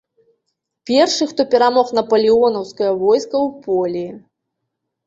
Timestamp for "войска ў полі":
3.05-4.07